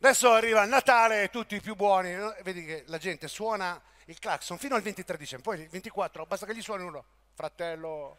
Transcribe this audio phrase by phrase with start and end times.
[0.00, 2.14] Adesso arriva il Natale, tutti i più buoni,
[2.44, 6.46] vedi che la gente suona il clacson fino al 23 dicembre, poi il 24 basta
[6.46, 8.18] che gli suoni uno, fratello,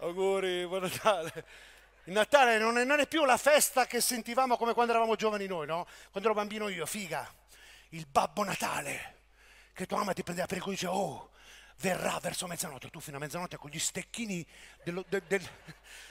[0.00, 1.46] auguri, buon Natale.
[2.04, 5.46] Il Natale non è, non è più la festa che sentivamo come quando eravamo giovani
[5.46, 5.86] noi, no?
[6.10, 7.26] Quando ero bambino io, figa,
[7.90, 9.22] il Babbo Natale,
[9.72, 11.30] che tua mamma ti prendeva per il culo e diceva, oh,
[11.76, 14.46] verrà verso mezzanotte, tu fino a mezzanotte con gli stecchini,
[14.84, 15.48] dello, del, del,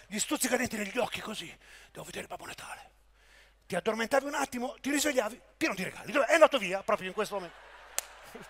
[0.07, 1.55] gli stuzzicadenti negli occhi così,
[1.91, 2.97] devo vedere Babbo Natale
[3.69, 6.11] ti addormentavi un attimo, ti risvegliavi, pieno di regali.
[6.11, 7.55] È andato via proprio in questo momento.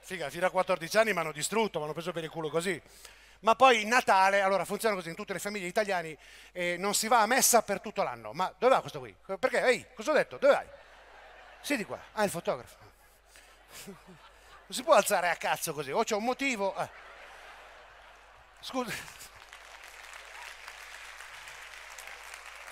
[0.00, 2.82] Figa, fino a 14 anni mi hanno distrutto, mi hanno preso per il culo così.
[3.40, 6.18] Ma poi Natale, allora funziona così in tutte le famiglie italiane,
[6.50, 8.32] eh, non si va a messa per tutto l'anno.
[8.32, 9.14] Ma dove va questo qui?
[9.38, 9.62] Perché?
[9.62, 10.36] Ehi, cosa ho detto?
[10.36, 10.66] Dove vai?
[11.60, 12.00] Siedi qua.
[12.14, 12.76] Ah, il fotografo.
[14.68, 16.76] Non si può alzare a cazzo così, o c'è un motivo.
[16.76, 16.90] Eh.
[18.60, 18.92] Scusa.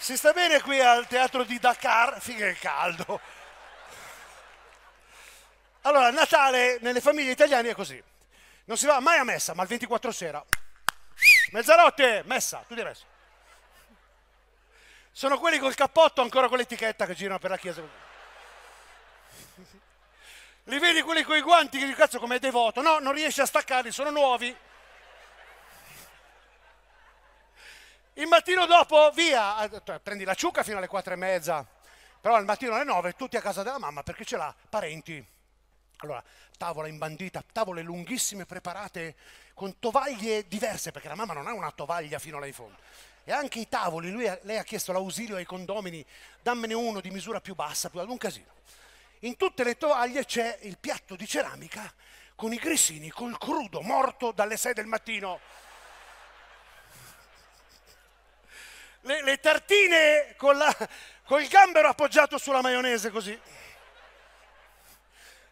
[0.06, 3.20] Si sta bene qui al teatro di Dakar, figa che caldo.
[5.80, 8.00] Allora, Natale nelle famiglie italiane è così.
[8.67, 10.45] Non si va mai a messa, ma il 24 sera.
[11.50, 13.05] Mezzanotte, messa, tu diresti.
[15.11, 17.83] Sono quelli col cappotto ancora con l'etichetta che girano per la chiesa.
[20.62, 22.80] Li vedi quelli con i guanti che cazzo come è devoto?
[22.80, 24.56] No, non riesci a staccarli, sono nuovi.
[28.19, 29.69] Il mattino dopo, via,
[30.03, 31.67] prendi la ciuca fino alle quattro e mezza,
[32.19, 35.23] però al mattino alle nove tutti a casa della mamma perché ce l'ha, parenti.
[35.98, 36.25] Allora,
[36.56, 39.17] tavola imbandita, tavole lunghissime preparate
[39.53, 42.78] con tovaglie diverse, perché la mamma non ha una tovaglia fino là in fondo.
[43.23, 46.03] E anche i tavoli, lui, lei ha chiesto l'ausilio ai condomini,
[46.41, 48.48] dammene uno di misura più bassa, più un casino.
[49.20, 51.92] In tutte le tovaglie c'è il piatto di ceramica
[52.34, 55.39] con i grissini, col crudo, morto dalle sei del mattino
[59.06, 60.74] le, le tartine con, la,
[61.24, 63.38] con il gambero appoggiato sulla maionese così.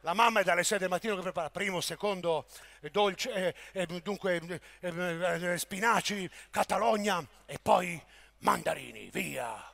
[0.01, 2.47] La mamma è dalle 6 del mattino che prepara primo, secondo,
[2.81, 7.99] eh, dolce, eh, eh, dunque eh, eh, spinaci, catalogna e poi
[8.41, 9.73] mandarini, via.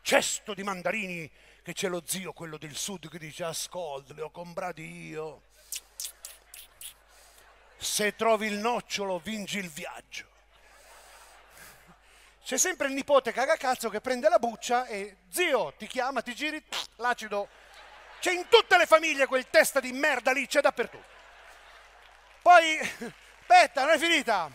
[0.00, 1.30] Cesto di mandarini
[1.62, 5.42] che c'è lo zio, quello del sud, che dice ascolta, li ho comprati io.
[7.76, 10.35] Se trovi il nocciolo, vinci il viaggio.
[12.46, 16.62] C'è sempre il nipote cagacazzo che prende la buccia e zio ti chiama, ti giri,
[17.02, 17.48] l'acido.
[18.20, 21.04] C'è in tutte le famiglie quel testa di merda lì, c'è dappertutto.
[22.42, 22.78] Poi,
[23.40, 24.48] aspetta, non è finita.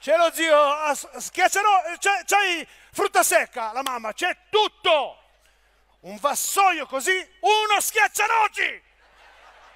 [0.00, 5.22] C'è lo zio, schiacciano, c'è, c'hai frutta secca, la mamma, c'è tutto.
[6.00, 8.82] Un vassoio così, uno schiaccianoci.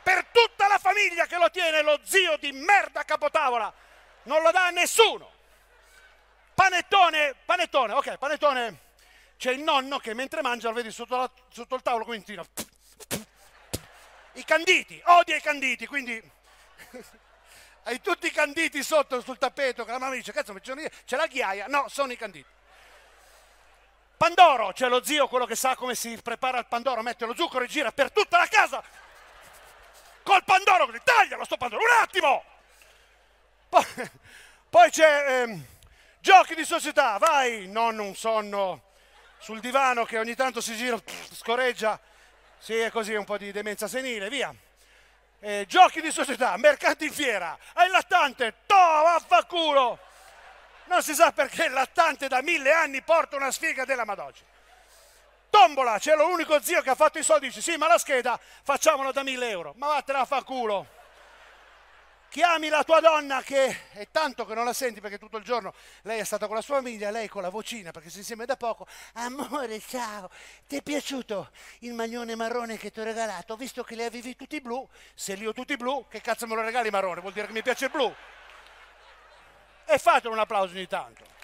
[0.03, 3.73] Per tutta la famiglia che lo tiene lo zio di merda capotavola.
[4.25, 5.35] Non lo dà a nessuno.
[6.57, 8.81] Panettone, panettone, ok, panettone.
[9.37, 12.43] C'è il nonno che mentre mangia lo vedi sotto, la, sotto il tavolo come tira.
[14.33, 16.19] I canditi, odia i canditi, quindi
[17.85, 21.67] hai tutti i canditi sotto sul tappeto che la mamma dice, cazzo, c'è la ghiaia.
[21.67, 22.49] No, sono i canditi.
[24.17, 27.65] Pandoro, c'è lo zio, quello che sa come si prepara il pandoro, mette lo zucchero
[27.65, 28.83] e gira per tutta la casa.
[30.23, 32.45] Col pandoro, così, taglialo sto pandoro, un attimo!
[33.69, 33.85] Poi,
[34.71, 35.43] poi c'è...
[35.43, 35.75] Ehm,
[36.27, 38.83] Giochi di società, vai, non un sonno
[39.39, 40.99] sul divano che ogni tanto si gira,
[41.31, 42.01] scorreggia,
[42.59, 44.53] sì, è così un po' di demenza senile, via.
[45.39, 50.01] Eh, giochi di società, mercati in fiera, hai il lattante, to, vaffanculo.
[50.87, 54.35] Non si sa perché il lattante da mille anni porta una sfiga della Madonna.
[55.49, 59.13] Tombola, c'è l'unico zio che ha fatto i soldi, dice sì, ma la scheda facciamola
[59.13, 59.75] da mille euro.
[59.77, 60.96] Ma vattene a fa culo
[62.29, 65.75] chiami la tua donna che è tanto che non la senti perché tutto il giorno
[66.03, 68.57] lei è stata con la sua famiglia, lei con la vocina perché si insieme da
[68.57, 68.87] poco.
[69.15, 70.31] Amore, ciao,
[70.67, 71.51] ti è piaciuto
[71.81, 73.57] il maglione marrone che ti ho regalato?
[73.57, 76.63] Visto che li avevi tutti blu, se li ho tutti blu, che cazzo me lo
[76.63, 77.21] regali marrone?
[77.21, 78.15] Vuol dire che mi piace il blu.
[79.85, 81.36] E fatelo un applauso ogni tanto.